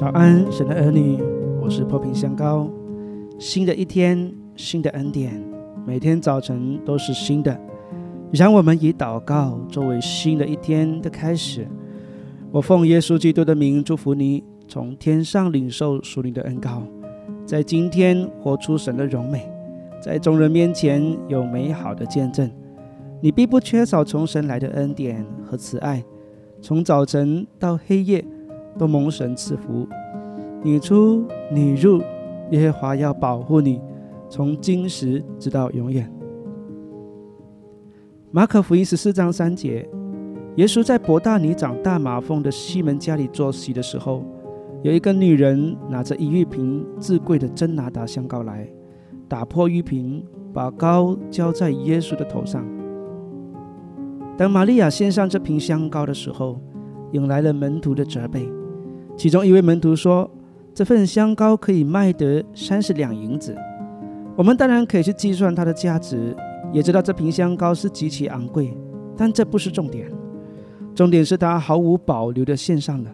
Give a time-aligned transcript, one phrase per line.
[0.00, 1.18] 早安，神的儿女，
[1.60, 2.66] 我是破瓶香膏。
[3.38, 5.38] 新的一天，新的恩典，
[5.86, 7.54] 每天早晨都是新的。
[8.32, 11.68] 让我们以祷告作为新的一天的开始。
[12.50, 16.82] 我奉耶稣基督的名祝福你，从天上领受属灵的恩膏，
[17.44, 19.46] 在今天活出神的荣美，
[20.00, 22.50] 在众人面前有美好的见证。
[23.20, 26.02] 你必不缺少从神来的恩典和慈爱，
[26.62, 28.24] 从早晨到黑夜。
[28.78, 29.86] 都蒙神赐福，
[30.62, 32.00] 你出你入，
[32.50, 33.80] 耶和华要保护你，
[34.28, 36.10] 从今时直到永远。
[38.30, 39.88] 马可福音十四章三节，
[40.56, 44.24] 耶稣在伯大尼长大麻风的西门家里坐席的时候，
[44.82, 48.68] 有一个女人拿着一玉瓶至贵的真拿达香膏来，
[49.28, 52.64] 打破玉瓶，把膏浇在耶稣的头上。
[54.38, 56.60] 当玛利亚献上这瓶香膏的时候，
[57.12, 58.48] 引来了门徒的责备。
[59.16, 60.30] 其中一位门徒说
[60.74, 63.54] ：“这份香膏可以卖得三十两银子。
[64.36, 66.34] 我们当然可以去计算它的价值，
[66.72, 68.74] 也知道这瓶香膏是极其昂贵。
[69.16, 70.10] 但这不是重点，
[70.94, 73.10] 重点是他毫无保留地献上了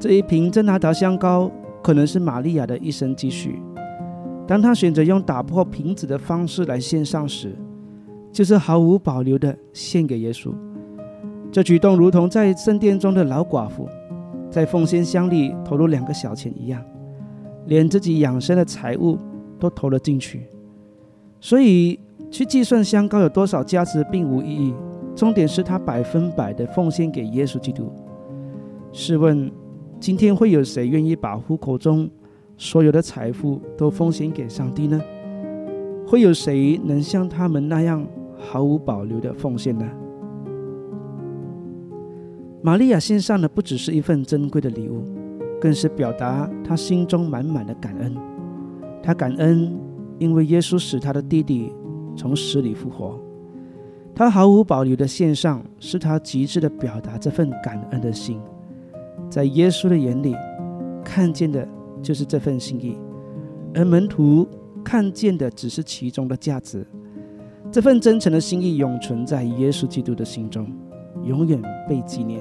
[0.00, 1.50] 这一瓶真拿达香膏，
[1.82, 3.60] 可能是玛利亚的一生积蓄。
[4.46, 7.54] 当他选择用打破瓶子的方式来献上时，
[8.32, 10.50] 就是毫无保留地献给耶稣。
[11.52, 13.86] 这举动如同在圣殿中的老寡妇。”
[14.50, 16.82] 在奉献箱里投入两个小钱一样，
[17.66, 19.18] 连自己养生的财物
[19.58, 20.46] 都投了进去。
[21.40, 21.98] 所以
[22.30, 24.74] 去计算香膏有多少价值并无意义，
[25.14, 27.92] 重点是他百分百的奉献给耶稣基督。
[28.92, 29.50] 试问，
[30.00, 32.08] 今天会有谁愿意把户口中
[32.56, 35.00] 所有的财富都奉献给上帝呢？
[36.06, 38.04] 会有谁能像他们那样
[38.38, 39.86] 毫无保留的奉献呢？
[42.68, 45.02] 玛利亚献上的不只是一份珍贵的礼物，
[45.58, 48.14] 更是表达她心中满满的感恩。
[49.02, 49.74] 她感恩，
[50.18, 51.72] 因为耶稣使她的弟弟
[52.14, 53.18] 从死里复活。
[54.14, 58.38] 她毫无保留的献上，是她极致的表达这份感恩的心。
[59.30, 60.36] 在耶稣的眼里，
[61.02, 61.66] 看见的
[62.02, 62.98] 就是这份心意，
[63.72, 64.46] 而门徒
[64.84, 66.86] 看见的只是其中的价值。
[67.72, 70.70] 这份真诚的心意永存在耶稣基督的心中。
[71.24, 72.40] 永远被纪念。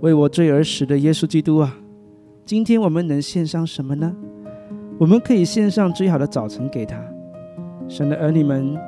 [0.00, 1.76] 为我罪而死的耶稣基督啊，
[2.44, 4.14] 今天我们能献上什么呢？
[4.96, 6.96] 我们可以献上最好的早晨给他。
[7.88, 8.78] 神的儿女们，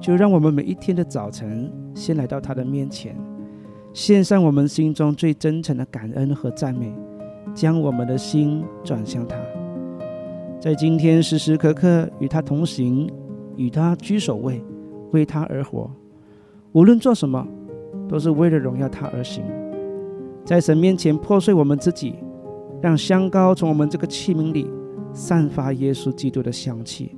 [0.00, 3.14] 就让我们每一天的早晨先来到他的面前，
[3.92, 6.90] 献上我们心中最真诚的感恩和赞美，
[7.54, 9.36] 将我们的心转向他，
[10.58, 13.10] 在今天时时刻刻与他同行，
[13.56, 14.64] 与他居首位，
[15.12, 15.90] 为他而活。
[16.72, 17.46] 无论做什么，
[18.08, 19.44] 都是为了荣耀他而行。
[20.46, 22.14] 在神面前破碎我们自己，
[22.80, 24.70] 让香膏从我们这个器皿里
[25.12, 27.16] 散发耶稣基督的香气，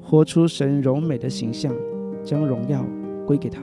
[0.00, 1.74] 活出神柔美的形象，
[2.22, 2.86] 将荣耀
[3.26, 3.60] 归给他。